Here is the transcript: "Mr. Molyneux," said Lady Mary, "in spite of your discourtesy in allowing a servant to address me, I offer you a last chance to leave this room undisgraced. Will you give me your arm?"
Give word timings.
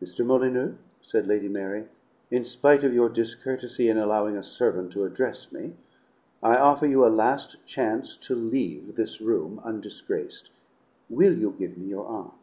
"Mr. 0.00 0.24
Molyneux," 0.24 0.76
said 1.02 1.26
Lady 1.26 1.48
Mary, 1.48 1.86
"in 2.30 2.44
spite 2.44 2.84
of 2.84 2.94
your 2.94 3.08
discourtesy 3.08 3.88
in 3.88 3.98
allowing 3.98 4.36
a 4.36 4.42
servant 4.44 4.92
to 4.92 5.02
address 5.02 5.50
me, 5.50 5.72
I 6.44 6.54
offer 6.56 6.86
you 6.86 7.04
a 7.04 7.10
last 7.10 7.56
chance 7.66 8.16
to 8.18 8.36
leave 8.36 8.94
this 8.94 9.20
room 9.20 9.60
undisgraced. 9.64 10.50
Will 11.10 11.36
you 11.36 11.56
give 11.58 11.76
me 11.76 11.86
your 11.88 12.06
arm?" 12.06 12.34